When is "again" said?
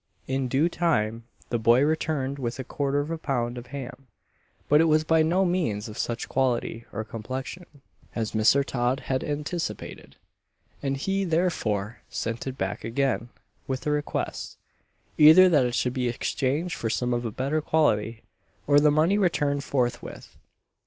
12.83-13.29